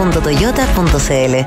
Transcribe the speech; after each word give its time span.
www.toyota.cl. 0.00 1.46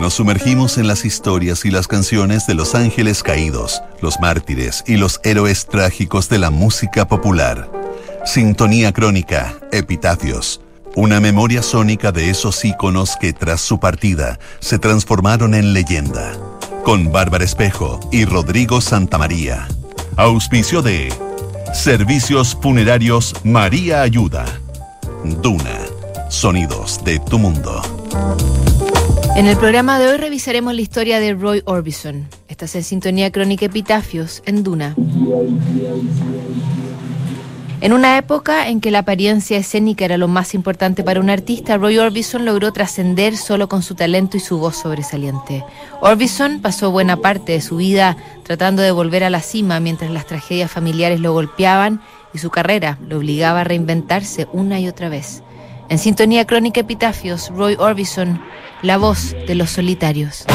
Nos 0.00 0.14
sumergimos 0.14 0.78
en 0.78 0.86
las 0.86 1.04
historias 1.04 1.64
y 1.64 1.70
las 1.70 1.86
canciones 1.88 2.46
de 2.46 2.54
los 2.54 2.74
ángeles 2.74 3.22
caídos, 3.22 3.82
los 4.00 4.20
mártires 4.20 4.84
y 4.86 4.96
los 4.96 5.20
héroes 5.24 5.66
trágicos 5.66 6.28
de 6.28 6.38
la 6.38 6.50
música 6.50 7.08
popular. 7.08 7.70
Sintonía 8.24 8.92
crónica, 8.92 9.54
epitafios. 9.72 10.60
Una 10.94 11.20
memoria 11.20 11.62
sónica 11.62 12.12
de 12.12 12.30
esos 12.30 12.64
íconos 12.64 13.16
que 13.20 13.34
tras 13.34 13.60
su 13.60 13.78
partida 13.78 14.38
se 14.60 14.78
transformaron 14.78 15.54
en 15.54 15.74
leyenda. 15.74 16.32
Con 16.84 17.12
Bárbara 17.12 17.44
Espejo 17.44 18.00
y 18.10 18.24
Rodrigo 18.24 18.80
Santamaría. 18.80 19.68
Auspicio 20.16 20.80
de 20.80 21.12
Servicios 21.72 22.56
Funerarios 22.60 23.34
María 23.44 24.02
Ayuda. 24.02 24.44
Duna. 25.42 25.78
Sonidos 26.28 27.02
de 27.04 27.18
tu 27.20 27.38
mundo. 27.38 27.82
En 29.36 29.46
el 29.46 29.56
programa 29.56 29.98
de 29.98 30.08
hoy 30.08 30.16
revisaremos 30.16 30.74
la 30.74 30.80
historia 30.80 31.20
de 31.20 31.34
Roy 31.34 31.62
Orbison. 31.66 32.28
Estás 32.48 32.74
en 32.76 32.84
sintonía 32.84 33.30
crónica 33.30 33.66
Epitafios 33.66 34.42
en 34.46 34.62
Duna. 34.62 34.94
En 37.82 37.92
una 37.92 38.16
época 38.16 38.68
en 38.68 38.80
que 38.80 38.90
la 38.90 39.00
apariencia 39.00 39.58
escénica 39.58 40.06
era 40.06 40.16
lo 40.16 40.28
más 40.28 40.54
importante 40.54 41.04
para 41.04 41.20
un 41.20 41.28
artista, 41.28 41.76
Roy 41.76 41.98
Orbison 41.98 42.46
logró 42.46 42.72
trascender 42.72 43.36
solo 43.36 43.68
con 43.68 43.82
su 43.82 43.94
talento 43.94 44.38
y 44.38 44.40
su 44.40 44.58
voz 44.58 44.76
sobresaliente. 44.76 45.62
Orbison 46.00 46.60
pasó 46.62 46.90
buena 46.90 47.18
parte 47.18 47.52
de 47.52 47.60
su 47.60 47.76
vida 47.76 48.16
tratando 48.44 48.80
de 48.80 48.92
volver 48.92 49.24
a 49.24 49.30
la 49.30 49.40
cima 49.40 49.78
mientras 49.78 50.10
las 50.10 50.26
tragedias 50.26 50.70
familiares 50.70 51.20
lo 51.20 51.34
golpeaban 51.34 52.00
y 52.32 52.38
su 52.38 52.50
carrera 52.50 52.98
lo 53.06 53.18
obligaba 53.18 53.60
a 53.60 53.64
reinventarse 53.64 54.48
una 54.52 54.80
y 54.80 54.88
otra 54.88 55.10
vez. 55.10 55.42
En 55.90 55.98
sintonía 55.98 56.46
crónica 56.46 56.80
Epitafios, 56.80 57.50
Roy 57.50 57.76
Orbison, 57.78 58.40
la 58.82 58.96
voz 58.96 59.36
de 59.46 59.54
los 59.54 59.70
solitarios. 59.70 60.46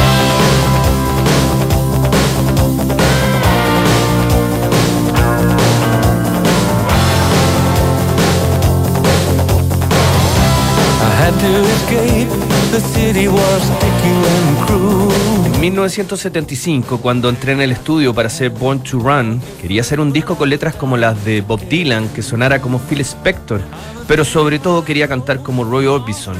En 15.56 15.59
1975, 15.59 17.00
cuando 17.02 17.30
entré 17.30 17.53
en 17.53 17.61
el 17.61 17.72
estudio 17.72 18.14
para 18.14 18.28
hacer 18.28 18.52
Born 18.52 18.83
to 18.83 19.00
Run, 19.00 19.42
quería 19.59 19.81
hacer 19.81 20.00
un 20.00 20.14
disco 20.14 20.36
con 20.36 20.50
letras 20.50 20.75
como 20.75 20.98
las 20.98 21.25
de 21.25 21.42
Bob 21.42 21.67
Dylan, 21.67 22.09
que 22.09 22.22
sonara 22.22 22.61
como 22.61 22.78
Phil 22.80 23.02
Spector, 23.02 23.59
pero 24.08 24.23
sobre 24.23 24.59
todo 24.59 24.86
quería 24.86 25.08
cantar 25.08 25.42
como 25.42 25.64
Roy 25.64 25.88
Orbison. 25.88 26.36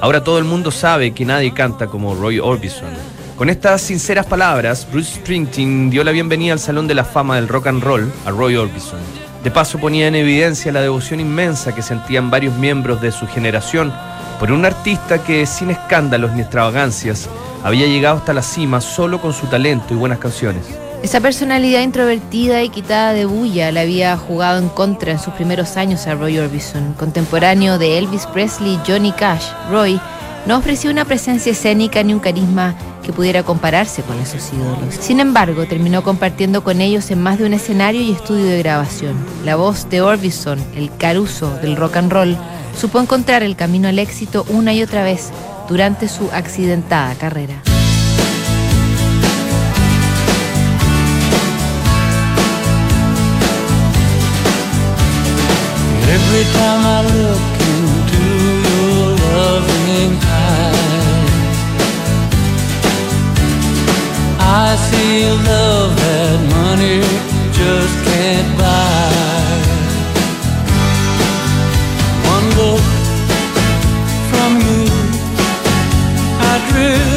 Ahora 0.00 0.24
todo 0.24 0.38
el 0.38 0.44
mundo 0.44 0.70
sabe 0.70 1.12
que 1.12 1.26
nadie 1.26 1.52
canta 1.52 1.88
como 1.88 2.14
Roy 2.14 2.38
Orbison. 2.38 2.94
Con 3.36 3.50
estas 3.50 3.82
sinceras 3.82 4.24
palabras, 4.24 4.88
Bruce 4.90 5.16
Springsteen 5.16 5.90
dio 5.90 6.02
la 6.02 6.12
bienvenida 6.12 6.54
al 6.54 6.60
Salón 6.60 6.86
de 6.88 6.94
la 6.94 7.04
Fama 7.04 7.36
del 7.36 7.48
Rock 7.48 7.66
and 7.66 7.82
Roll 7.82 8.10
a 8.24 8.30
Roy 8.30 8.56
Orbison. 8.56 9.00
De 9.44 9.50
paso 9.50 9.78
ponía 9.78 10.08
en 10.08 10.14
evidencia 10.14 10.72
la 10.72 10.80
devoción 10.80 11.20
inmensa 11.20 11.74
que 11.74 11.82
sentían 11.82 12.30
varios 12.30 12.56
miembros 12.56 13.02
de 13.02 13.12
su 13.12 13.26
generación 13.26 13.92
por 14.38 14.52
un 14.52 14.64
artista 14.64 15.22
que 15.22 15.46
sin 15.46 15.70
escándalos 15.70 16.32
ni 16.32 16.42
extravagancias 16.42 17.28
había 17.64 17.86
llegado 17.86 18.18
hasta 18.18 18.32
la 18.32 18.42
cima 18.42 18.80
solo 18.80 19.20
con 19.20 19.32
su 19.32 19.46
talento 19.46 19.94
y 19.94 19.96
buenas 19.96 20.18
canciones. 20.18 20.64
Esa 21.02 21.20
personalidad 21.20 21.82
introvertida 21.82 22.62
y 22.62 22.68
quitada 22.68 23.12
de 23.12 23.26
bulla 23.26 23.70
le 23.70 23.80
había 23.80 24.16
jugado 24.16 24.58
en 24.58 24.68
contra 24.68 25.12
en 25.12 25.18
sus 25.18 25.34
primeros 25.34 25.76
años 25.76 26.06
a 26.06 26.14
Roy 26.14 26.38
Orbison. 26.38 26.94
Contemporáneo 26.94 27.78
de 27.78 27.98
Elvis 27.98 28.26
Presley 28.26 28.74
y 28.74 28.80
Johnny 28.90 29.12
Cash, 29.12 29.44
Roy 29.70 30.00
no 30.46 30.56
ofreció 30.56 30.90
una 30.90 31.04
presencia 31.04 31.52
escénica 31.52 32.02
ni 32.02 32.12
un 32.12 32.20
carisma 32.20 32.74
que 33.02 33.12
pudiera 33.12 33.42
compararse 33.42 34.02
con 34.02 34.18
esos 34.18 34.52
ídolos. 34.52 34.94
Sin 34.98 35.20
embargo, 35.20 35.66
terminó 35.66 36.02
compartiendo 36.02 36.64
con 36.64 36.80
ellos 36.80 37.10
en 37.10 37.22
más 37.22 37.38
de 37.38 37.44
un 37.44 37.54
escenario 37.54 38.00
y 38.00 38.12
estudio 38.12 38.46
de 38.46 38.58
grabación. 38.58 39.14
La 39.44 39.56
voz 39.56 39.88
de 39.90 40.00
Orbison, 40.00 40.58
el 40.74 40.90
caruso 40.96 41.50
del 41.58 41.76
rock 41.76 41.96
and 41.96 42.12
roll, 42.12 42.36
supo 42.76 43.00
encontrar 43.00 43.42
el 43.42 43.56
camino 43.56 43.88
al 43.88 43.98
éxito 43.98 44.44
una 44.48 44.72
y 44.74 44.82
otra 44.82 45.02
vez 45.02 45.30
durante 45.68 46.08
su 46.08 46.30
accidentada 46.32 47.14
carrera. 47.14 47.62
Every 56.08 56.44
time 56.52 56.82
I 56.86 57.02
look 57.02 57.42
into 57.74 58.22
your 58.64 59.16
loving 59.34 60.12
eyes, 60.22 61.30
I 64.38 64.76
see 64.76 65.26
love 65.48 65.96
that 65.96 66.38
money 66.54 67.00
just 67.52 67.94
can't 68.04 68.58
buy. 68.58 68.85
I 76.78 77.15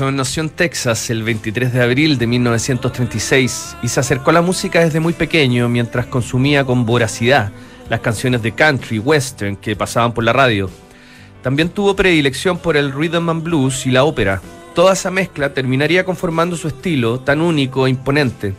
Nació 0.00 0.42
en 0.42 0.48
Texas 0.48 1.10
el 1.10 1.22
23 1.22 1.74
de 1.74 1.82
abril 1.82 2.16
de 2.16 2.26
1936 2.26 3.76
y 3.82 3.88
se 3.88 4.00
acercó 4.00 4.30
a 4.30 4.32
la 4.32 4.40
música 4.40 4.80
desde 4.80 4.98
muy 4.98 5.12
pequeño 5.12 5.68
mientras 5.68 6.06
consumía 6.06 6.64
con 6.64 6.86
voracidad 6.86 7.52
las 7.90 8.00
canciones 8.00 8.40
de 8.40 8.52
country, 8.52 8.98
western 8.98 9.56
que 9.56 9.76
pasaban 9.76 10.14
por 10.14 10.24
la 10.24 10.32
radio. 10.32 10.70
También 11.42 11.68
tuvo 11.68 11.94
predilección 11.94 12.56
por 12.56 12.78
el 12.78 12.92
rhythm 12.92 13.28
and 13.28 13.42
blues 13.42 13.84
y 13.84 13.90
la 13.90 14.04
ópera. 14.04 14.40
Toda 14.74 14.94
esa 14.94 15.10
mezcla 15.10 15.52
terminaría 15.52 16.02
conformando 16.02 16.56
su 16.56 16.68
estilo 16.68 17.20
tan 17.20 17.42
único 17.42 17.86
e 17.86 17.90
imponente. 17.90 18.54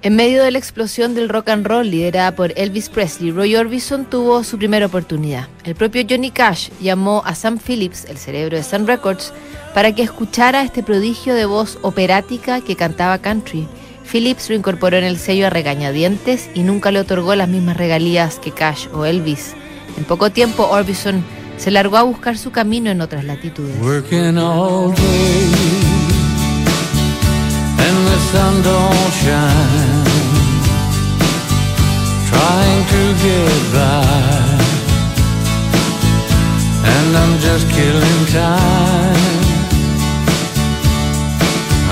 En 0.00 0.16
medio 0.16 0.42
de 0.42 0.50
la 0.50 0.58
explosión 0.58 1.14
del 1.14 1.28
rock 1.28 1.50
and 1.50 1.66
roll 1.66 1.90
liderada 1.90 2.34
por 2.34 2.52
Elvis 2.56 2.88
Presley, 2.88 3.32
Roy 3.32 3.56
Orbison 3.56 4.06
tuvo 4.06 4.44
su 4.44 4.56
primera 4.56 4.86
oportunidad. 4.86 5.48
El 5.64 5.74
propio 5.74 6.04
Johnny 6.08 6.30
Cash 6.30 6.70
llamó 6.80 7.22
a 7.26 7.34
Sam 7.34 7.58
Phillips, 7.58 8.06
el 8.06 8.16
cerebro 8.16 8.56
de 8.56 8.62
Sun 8.62 8.86
Records, 8.86 9.34
para 9.76 9.94
que 9.94 10.02
escuchara 10.02 10.62
este 10.62 10.82
prodigio 10.82 11.34
de 11.34 11.44
voz 11.44 11.78
operática 11.82 12.62
que 12.62 12.76
cantaba 12.76 13.18
country. 13.18 13.68
Phillips 14.10 14.48
lo 14.48 14.56
incorporó 14.56 14.96
en 14.96 15.04
el 15.04 15.18
sello 15.18 15.48
a 15.48 15.50
regañadientes 15.50 16.48
y 16.54 16.62
nunca 16.62 16.90
le 16.90 17.00
otorgó 17.00 17.34
las 17.34 17.46
mismas 17.46 17.76
regalías 17.76 18.38
que 18.38 18.52
Cash 18.52 18.86
o 18.94 19.04
Elvis. 19.04 19.52
En 19.98 20.04
poco 20.04 20.30
tiempo, 20.30 20.66
Orbison 20.66 21.22
se 21.58 21.70
largó 21.70 21.98
a 21.98 22.04
buscar 22.04 22.38
su 22.38 22.52
camino 22.52 22.90
en 22.90 23.02
otras 23.02 23.24
latitudes. 23.24 23.76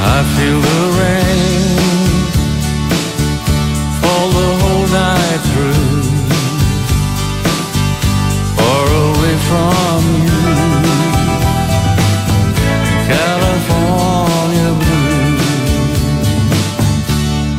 I 0.07 0.23
feel 0.35 0.61
the 0.69 0.83
rain 1.01 1.79
fall 4.01 4.29
the 4.39 4.51
whole 4.61 4.87
night 5.03 5.41
through, 5.51 5.93
far 8.57 8.87
away 9.09 9.35
from 9.49 10.01
you. 10.29 10.45
California 13.15 14.69
blue, 14.83 15.35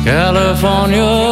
California 0.04 1.25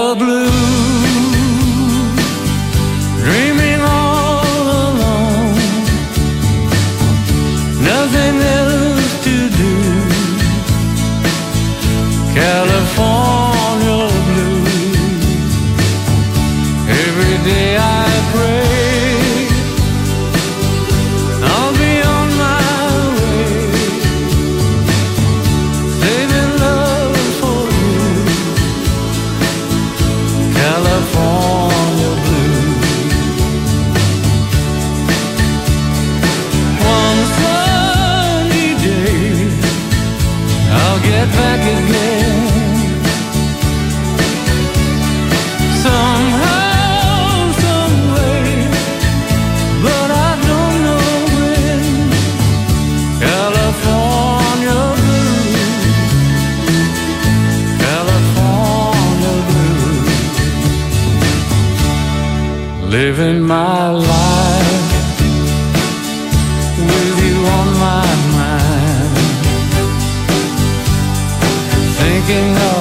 picking 72.27 72.57
up 72.57 72.74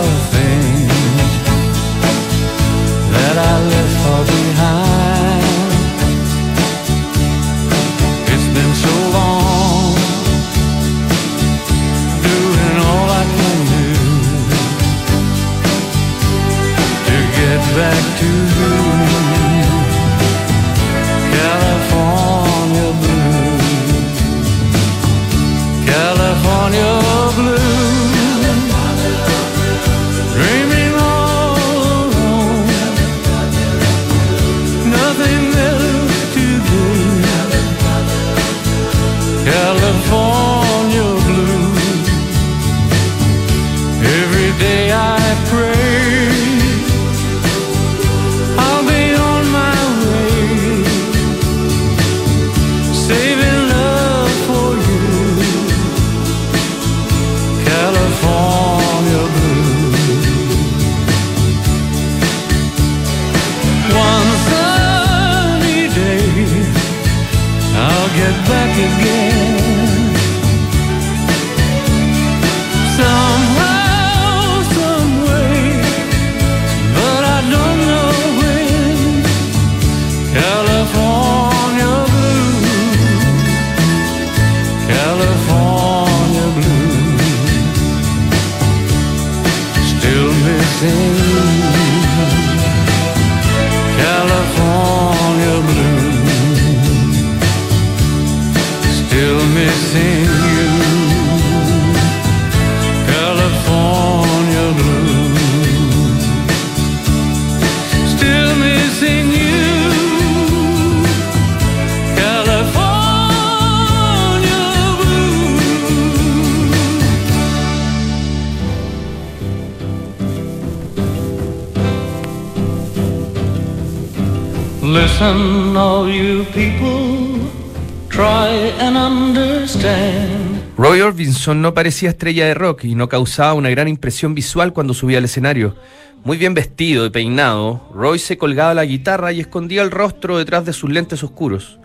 Roy 130.78 131.02
Orbison 131.02 131.62
no 131.62 131.74
parecía 131.74 132.10
estrella 132.10 132.46
de 132.46 132.54
rock 132.54 132.84
y 132.86 132.94
no 132.94 133.10
causaba 133.10 133.54
una 133.56 133.70
gran 133.70 133.88
impresión 133.88 134.36
visual 134.36 134.74
cuando 134.74 134.94
subía 134.94 135.18
al 135.18 135.26
escenario. 135.26 135.76
Muy 136.24 136.38
bien 136.38 136.54
vestido 136.54 137.06
y 137.06 137.10
peinado, 137.10 137.90
Roy 137.94 138.20
se 138.20 138.38
colgaba 138.38 138.74
la 138.74 138.86
guitarra 138.86 139.32
y 139.32 139.40
escondía 139.40 139.82
el 139.82 139.92
rostro 139.92 140.38
detrás 140.38 140.66
de 140.66 140.74
sus 140.74 140.92
lentes 140.92 141.24
oscuros. 141.24 141.80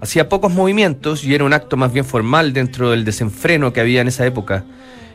Hacía 0.00 0.28
pocos 0.28 0.52
movimientos 0.52 1.24
y 1.24 1.34
era 1.34 1.44
un 1.44 1.52
acto 1.52 1.76
más 1.76 1.92
bien 1.92 2.04
formal 2.04 2.52
dentro 2.52 2.90
del 2.90 3.04
desenfreno 3.04 3.72
que 3.72 3.80
había 3.80 4.00
en 4.00 4.08
esa 4.08 4.26
época. 4.26 4.64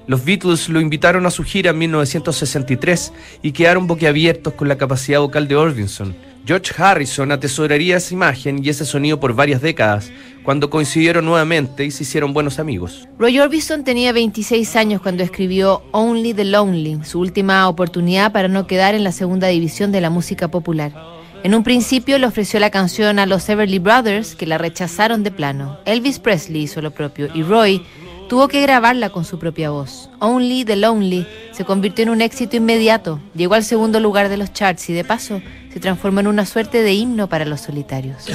Los 0.06 0.24
Beatles 0.24 0.70
lo 0.70 0.80
invitaron 0.80 1.26
a 1.26 1.32
su 1.32 1.44
gira 1.44 1.72
en 1.72 1.80
1963 1.80 3.14
y 3.42 3.52
quedaron 3.52 3.88
boquiabiertos 3.88 4.54
con 4.54 4.68
la 4.68 4.78
capacidad 4.78 5.20
vocal 5.20 5.48
de 5.48 5.56
Orbison. 5.56 6.29
George 6.46 6.74
Harrison 6.78 7.32
atesoraría 7.32 7.98
esa 7.98 8.14
imagen 8.14 8.64
y 8.64 8.70
ese 8.70 8.86
sonido 8.86 9.20
por 9.20 9.36
varias 9.36 9.62
décadas, 9.62 10.12
cuando 10.44 10.70
coincidieron 10.70 11.26
nuevamente 11.26 11.86
y 11.86 11.92
se 11.92 12.04
hicieron 12.04 12.34
buenos 12.34 12.60
amigos. 12.60 13.08
Roy 13.20 13.40
Orbison 13.40 13.84
tenía 13.84 14.12
26 14.12 14.76
años 14.76 15.02
cuando 15.02 15.24
escribió 15.24 15.84
Only 15.92 16.34
the 16.34 16.46
Lonely, 16.46 17.04
su 17.04 17.20
última 17.20 17.68
oportunidad 17.68 18.32
para 18.32 18.48
no 18.48 18.66
quedar 18.66 18.96
en 18.96 19.04
la 19.04 19.12
segunda 19.12 19.48
división 19.48 19.92
de 19.92 20.02
la 20.02 20.10
música 20.10 20.48
popular. 20.48 20.94
En 21.44 21.56
un 21.56 21.64
principio 21.64 22.18
le 22.18 22.28
ofreció 22.28 22.60
la 22.60 22.70
canción 22.70 23.18
a 23.20 23.26
los 23.26 23.48
Everly 23.48 23.80
Brothers, 23.80 24.36
que 24.36 24.46
la 24.46 24.58
rechazaron 24.58 25.24
de 25.24 25.32
plano. 25.32 25.78
Elvis 25.86 26.20
Presley 26.20 26.64
hizo 26.64 26.82
lo 26.82 26.92
propio 26.92 27.30
y 27.34 27.44
Roy 27.44 27.82
tuvo 28.28 28.48
que 28.48 28.62
grabarla 28.62 29.10
con 29.10 29.26
su 29.26 29.40
propia 29.40 29.70
voz. 29.70 30.10
Only 30.20 30.66
the 30.66 30.76
Lonely 30.76 31.26
se 31.52 31.66
convirtió 31.66 32.04
en 32.04 32.10
un 32.10 32.22
éxito 32.22 32.58
inmediato, 32.58 33.20
llegó 33.34 33.56
al 33.56 33.64
segundo 33.64 34.00
lugar 34.00 34.30
de 34.30 34.38
los 34.38 34.54
charts 34.54 34.90
y 34.90 34.94
de 34.94 35.04
paso 35.04 35.42
se 35.82 35.90
en 36.20 36.28
una 36.28 36.46
suerte 36.46 36.82
de 36.82 36.94
himno 36.94 37.28
para 37.28 37.46
los 37.46 37.62
solitarios. 37.62 38.26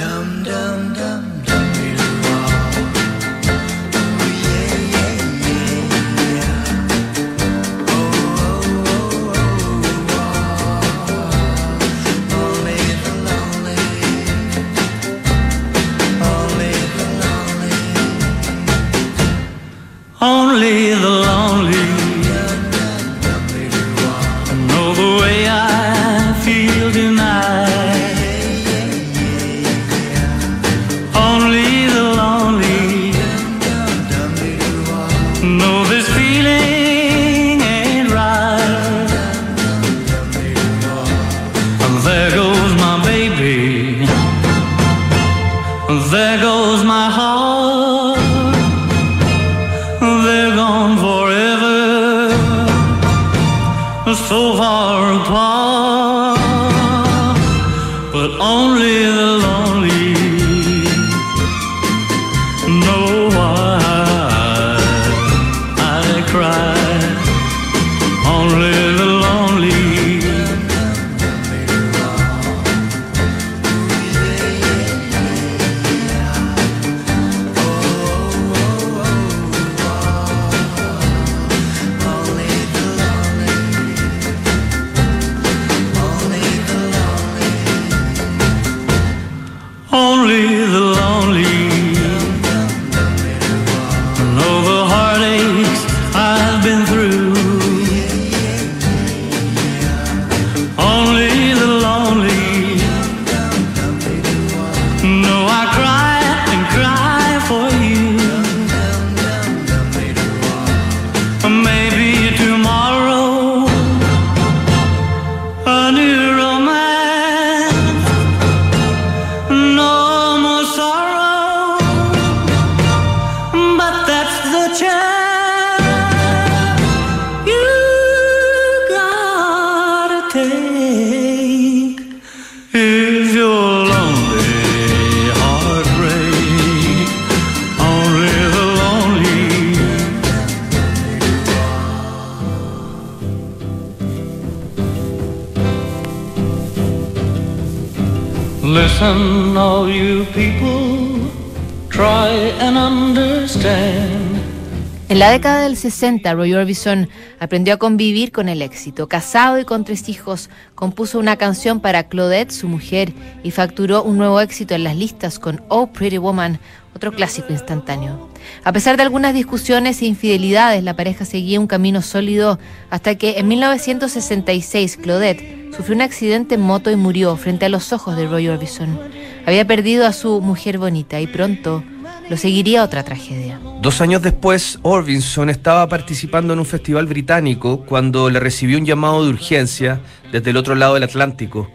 Década 155.35 155.63
del 155.63 155.75
60, 155.75 156.33
Roy 156.33 156.53
Orbison 156.53 157.09
aprendió 157.41 157.73
a 157.73 157.77
convivir 157.77 158.31
con 158.31 158.47
el 158.47 158.61
éxito. 158.61 159.09
Casado 159.09 159.59
y 159.59 159.65
con 159.65 159.83
tres 159.83 160.07
hijos, 160.07 160.49
compuso 160.75 161.19
una 161.19 161.35
canción 161.35 161.81
para 161.81 162.07
Claudette, 162.07 162.51
su 162.51 162.69
mujer, 162.69 163.11
y 163.43 163.51
facturó 163.51 164.01
un 164.01 164.17
nuevo 164.17 164.39
éxito 164.39 164.75
en 164.75 164.85
las 164.85 164.95
listas 164.95 165.37
con 165.37 165.61
Oh 165.67 165.87
Pretty 165.87 166.19
Woman, 166.19 166.57
otro 166.95 167.11
clásico 167.11 167.51
instantáneo. 167.51 168.29
A 168.63 168.71
pesar 168.71 168.95
de 168.95 169.03
algunas 169.03 169.33
discusiones 169.33 170.01
e 170.01 170.05
infidelidades, 170.05 170.81
la 170.85 170.95
pareja 170.95 171.25
seguía 171.25 171.59
un 171.59 171.67
camino 171.67 172.01
sólido 172.01 172.57
hasta 172.89 173.15
que 173.15 173.37
en 173.37 173.49
1966 173.49 174.95
Claudette 175.03 175.75
sufrió 175.75 175.97
un 175.97 176.01
accidente 176.01 176.55
en 176.55 176.61
moto 176.61 176.91
y 176.91 176.95
murió 176.95 177.35
frente 177.35 177.65
a 177.65 177.69
los 177.69 177.91
ojos 177.91 178.15
de 178.15 178.25
Roy 178.25 178.47
Orbison. 178.47 178.97
Había 179.45 179.67
perdido 179.67 180.07
a 180.07 180.13
su 180.13 180.39
mujer 180.39 180.77
bonita 180.77 181.19
y 181.19 181.27
pronto 181.27 181.83
lo 182.29 182.37
seguiría 182.37 182.83
otra 182.83 183.03
tragedia. 183.03 183.59
Dos 183.81 184.01
años 184.01 184.21
después, 184.21 184.79
Orbison 184.81 185.49
estaba 185.49 185.87
participando 185.87 186.53
en 186.53 186.59
un 186.59 186.65
festival 186.65 187.05
británico 187.05 187.81
cuando 187.85 188.29
le 188.29 188.39
recibió 188.39 188.77
un 188.77 188.85
llamado 188.85 189.23
de 189.23 189.29
urgencia 189.29 190.01
desde 190.31 190.49
el 190.49 190.57
otro 190.57 190.75
lado 190.75 190.95
del 190.95 191.03
Atlántico. 191.03 191.69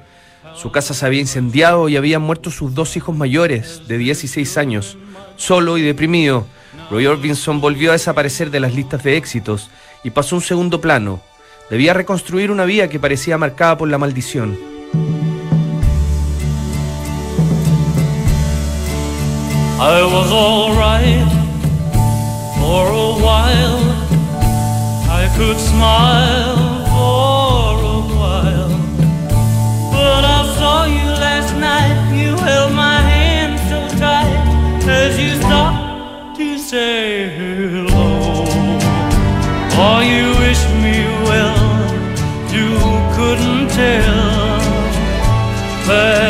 Su 0.55 0.73
casa 0.73 0.95
se 0.95 1.07
había 1.07 1.21
incendiado 1.21 1.89
y 1.89 1.97
habían 1.97 2.23
muerto 2.23 2.51
sus 2.51 2.75
dos 2.75 2.97
hijos 2.97 3.17
mayores, 3.17 3.83
de 3.87 3.99
16 3.99 4.57
años. 4.57 4.99
Solo 5.37 5.79
y 5.79 5.83
deprimido, 5.83 6.47
Roy 6.91 7.07
Orbison 7.07 7.61
volvió 7.61 7.91
a 7.91 7.93
desaparecer 7.93 8.51
de 8.51 8.61
las 8.61 8.75
listas 8.75 9.05
de 9.05 9.17
éxitos 9.17 9.71
y 10.03 10.11
pasó 10.11 10.35
a 10.35 10.39
un 10.39 10.45
segundo 10.45 10.81
plano. 10.81 11.21
Debía 11.71 11.95
reconstruir 11.95 12.51
una 12.51 12.65
vida 12.65 12.89
que 12.89 12.99
parecía 12.99 13.39
marcada 13.39 13.79
por 13.79 13.89
la 13.89 13.99
maldición. 13.99 14.70
I 19.83 20.03
was 20.03 20.31
alright 20.31 21.27
for 22.61 22.85
a 22.93 23.13
while. 23.25 23.81
I 25.09 25.25
could 25.35 25.57
smile 25.57 26.85
for 26.93 27.81
a 27.81 28.01
while. 28.21 28.77
But 29.91 30.23
I 30.37 30.41
saw 30.59 30.85
you 30.85 31.09
last 31.25 31.57
night. 31.57 31.97
You 32.13 32.37
held 32.37 32.75
my 32.75 33.01
hand 33.01 33.59
so 33.71 33.81
tight 33.97 34.85
as 34.87 35.19
you 35.19 35.35
stopped 35.37 36.37
to 36.37 36.59
say 36.59 37.31
hello. 37.39 38.45
Oh, 39.83 40.01
you 40.13 40.27
wish 40.45 40.63
me 40.85 41.09
well. 41.25 41.57
You 42.53 42.69
couldn't 43.17 43.69
tell 43.71 44.61
that 45.89 46.30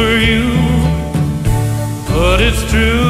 over 0.00 0.18
you, 0.18 0.48
but 2.08 2.40
it's 2.40 2.62
true, 2.70 3.09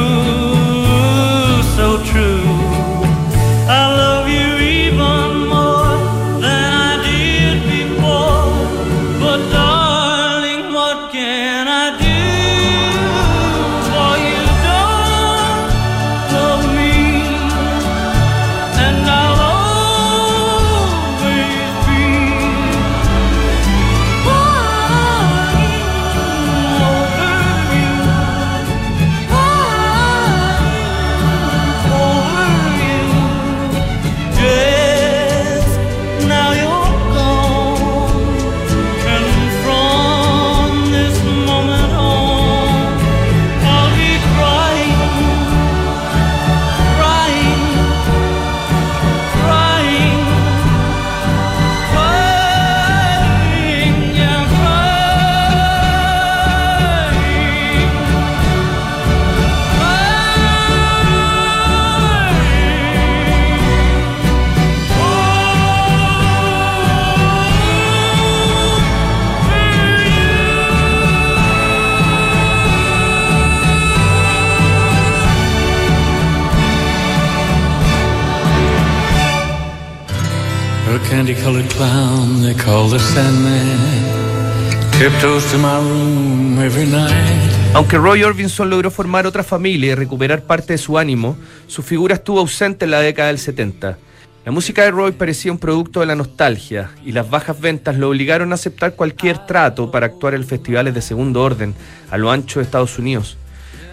tiptoes 84.97 85.51
to 85.51 85.57
my 85.57 85.77
room 85.77 86.59
every 86.59 86.85
night. 86.85 87.73
Aunque 87.73 87.97
Roy 87.97 88.23
Orbison 88.23 88.69
logró 88.69 88.91
formar 88.91 89.27
otra 89.27 89.43
familia 89.43 89.91
y 89.91 89.95
recuperar 89.95 90.43
parte 90.43 90.73
de 90.73 90.77
su 90.77 90.97
ánimo, 90.97 91.35
su 91.67 91.81
figura 91.81 92.15
estuvo 92.15 92.39
ausente 92.39 92.85
en 92.85 92.91
la 92.91 93.01
década 93.01 93.27
del 93.27 93.39
70. 93.39 93.97
La 94.45 94.51
música 94.51 94.83
de 94.83 94.91
Roy 94.91 95.11
parecía 95.11 95.51
un 95.51 95.57
producto 95.57 95.99
de 95.99 96.05
la 96.05 96.15
nostalgia 96.15 96.91
y 97.03 97.11
las 97.11 97.29
bajas 97.29 97.59
ventas 97.59 97.97
lo 97.97 98.09
obligaron 98.09 98.51
a 98.51 98.55
aceptar 98.55 98.95
cualquier 98.95 99.45
trato 99.45 99.91
para 99.91 100.05
actuar 100.05 100.33
en 100.33 100.45
festivales 100.45 100.93
de 100.93 101.01
segundo 101.01 101.43
orden 101.43 101.75
a 102.09 102.17
lo 102.17 102.31
ancho 102.31 102.59
de 102.59 102.65
Estados 102.65 102.97
Unidos. 102.99 103.37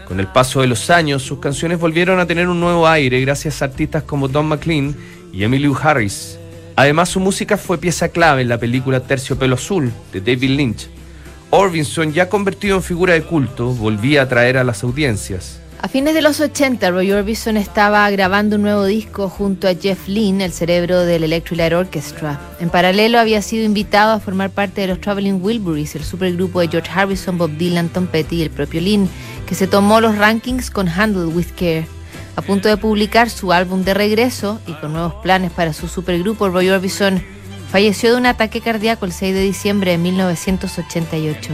Con 0.07 0.21
el 0.21 0.29
paso 0.29 0.61
de 0.61 0.69
los 0.69 0.89
años, 0.89 1.23
sus 1.23 1.41
canciones 1.41 1.81
volvieron 1.81 2.21
a 2.21 2.27
tener 2.27 2.49
un 2.49 2.61
nuevo 2.61 2.87
aire 2.87 3.21
gracias 3.23 3.61
a 3.61 3.65
artistas 3.65 4.05
como 4.05 4.29
Don 4.29 4.47
McLean 4.47 4.95
y 5.33 5.43
Emmylou 5.43 5.77
Harris. 5.83 6.38
Además, 6.79 7.09
su 7.09 7.19
música 7.19 7.57
fue 7.57 7.79
pieza 7.79 8.09
clave 8.11 8.43
en 8.43 8.49
la 8.49 8.57
película 8.57 9.01
Terciopelo 9.01 9.57
Azul 9.57 9.93
de 10.13 10.21
David 10.21 10.51
Lynch. 10.51 10.89
Orbison, 11.51 12.13
ya 12.13 12.29
convertido 12.29 12.77
en 12.77 12.85
figura 12.85 13.15
de 13.15 13.23
culto, 13.23 13.73
volvía 13.73 14.21
a 14.21 14.25
atraer 14.27 14.57
a 14.59 14.63
las 14.63 14.85
audiencias. 14.85 15.59
A 15.83 15.89
fines 15.89 16.15
de 16.15 16.23
los 16.23 16.39
80, 16.39 16.89
Roy 16.93 17.11
Orbison 17.11 17.57
estaba 17.57 18.09
grabando 18.11 18.55
un 18.55 18.63
nuevo 18.63 18.85
disco 18.85 19.29
junto 19.29 19.67
a 19.67 19.75
Jeff 19.75 20.07
Lynne, 20.07 20.45
el 20.45 20.53
cerebro 20.53 21.01
del 21.01 21.25
Electric 21.25 21.59
Light 21.59 21.73
Orchestra. 21.73 22.39
En 22.61 22.71
paralelo, 22.71 23.19
había 23.19 23.43
sido 23.43 23.65
invitado 23.65 24.13
a 24.13 24.21
formar 24.21 24.51
parte 24.51 24.83
de 24.83 24.87
los 24.87 25.01
Traveling 25.01 25.43
Wilburys, 25.43 25.97
el 25.97 26.05
supergrupo 26.05 26.61
de 26.61 26.69
George 26.69 26.93
Harrison, 26.95 27.39
Bob 27.39 27.51
Dylan, 27.59 27.89
Tom 27.89 28.07
Petty 28.07 28.37
y 28.37 28.43
el 28.43 28.51
propio 28.51 28.81
Lynne, 28.81 29.09
que 29.49 29.57
se 29.57 29.67
tomó 29.67 30.01
los 30.01 30.17
rankings 30.17 30.71
con 30.71 30.89
Handle 30.89 31.27
with 31.27 31.49
Care. 31.59 31.98
A 32.39 32.41
punto 32.41 32.69
de 32.69 32.77
publicar 32.77 33.31
su 33.31 33.53
álbum 33.53 33.83
de 33.83 33.95
regreso 33.95 34.61
y 34.65 34.73
con 34.75 34.93
nuevos 34.93 35.15
planes 35.25 35.51
para 35.51 35.73
su 35.73 35.89
supergrupo, 35.89 36.49
Roy 36.49 36.71
Orbison 36.71 37.21
falleció 37.73 38.13
de 38.13 38.17
un 38.17 38.27
ataque 38.27 38.61
cardíaco 38.61 39.07
el 39.07 39.13
6 39.13 39.35
de 39.35 39.41
diciembre 39.41 39.91
de 39.91 39.99
1988. 39.99 41.51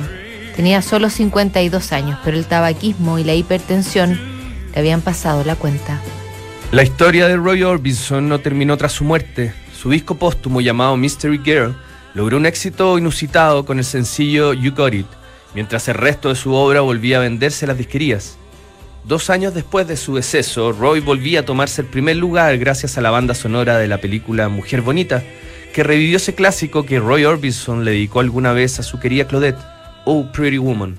Tenía 0.55 0.83
solo 0.83 1.09
52 1.09 1.93
años, 1.93 2.19
pero 2.23 2.37
el 2.37 2.45
tabaquismo 2.45 3.19
y 3.19 3.25
la 3.25 3.33
hipertensión 3.33 4.21
le 4.75 4.79
habían 4.79 5.01
pasado 5.01 5.43
la 5.43 5.57
cuenta. 5.57 6.03
La 6.71 6.83
historia 6.83 7.29
de 7.29 7.39
Roy 7.39 7.63
Orbison 7.63 8.29
no 8.29 8.41
terminó 8.41 8.77
tras 8.77 8.93
su 8.93 9.05
muerte. 9.05 9.55
Su 9.73 9.89
disco 9.89 10.17
póstumo 10.17 10.61
llamado 10.61 10.99
Mystery 10.99 11.41
Girl 11.43 11.75
logró 12.13 12.37
un 12.37 12.45
éxito 12.45 12.99
inusitado 12.99 13.65
con 13.65 13.79
el 13.79 13.87
sencillo 13.87 14.53
You 14.53 14.75
Got 14.75 14.93
It, 14.93 15.07
mientras 15.55 15.89
el 15.89 15.95
resto 15.95 16.29
de 16.29 16.35
su 16.35 16.53
obra 16.53 16.83
volvía 16.83 17.17
a 17.17 17.21
venderse 17.21 17.65
a 17.65 17.69
las 17.69 17.79
disquerías. 17.79 18.37
Dos 19.05 19.29
años 19.29 19.53
después 19.53 19.87
de 19.87 19.99
su 19.99 20.15
deceso, 20.15 20.73
Roy 20.73 21.01
volvía 21.01 21.41
a 21.41 21.45
tomarse 21.45 21.83
el 21.83 21.89
primer 21.89 22.17
lugar 22.17 22.57
gracias 22.57 22.97
a 22.97 23.03
la 23.03 23.11
banda 23.11 23.35
sonora 23.35 23.77
de 23.77 23.87
la 23.87 23.99
película 23.99 24.49
Mujer 24.49 24.81
Bonita, 24.81 25.23
que 25.75 25.85
revivió 25.85 26.17
ese 26.17 26.35
clásico 26.35 26.87
que 26.87 27.01
Roy 27.01 27.27
Orbison 27.27 27.85
le 27.85 27.91
dedicó 27.91 28.21
alguna 28.21 28.55
vez 28.55 28.81
a 28.81 28.83
su 28.83 28.99
querida 28.99 29.27
Claudette, 29.27 29.61
Oh 30.07 30.25
Pretty 30.33 30.57
Woman. 30.57 30.97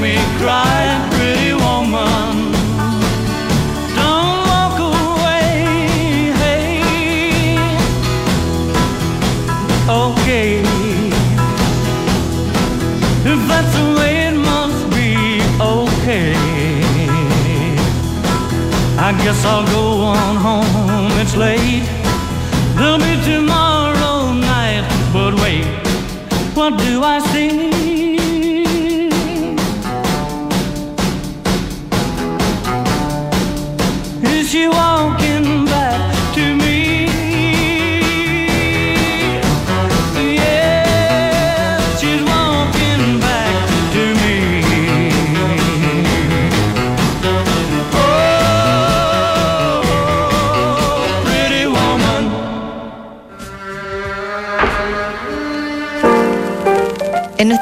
me 0.00 0.16
cry, 0.38 1.08
pretty 1.12 1.52
woman. 1.54 2.52
Don't 3.96 4.38
walk 4.50 4.78
away, 4.78 6.32
hey. 6.40 6.80
Okay, 9.88 10.60
if 13.32 13.40
that's 13.48 13.72
the 13.78 13.86
way 13.98 14.12
it 14.28 14.36
must 14.36 14.80
be, 14.90 15.40
okay. 15.60 16.34
I 18.98 19.12
guess 19.22 19.44
I'll 19.44 19.66
go 19.66 19.84
on 20.02 20.36
home. 20.36 21.12
It's 21.20 21.36
late. 21.36 21.84
There'll 22.76 22.98
be 22.98 23.22
tomorrow. 23.24 23.55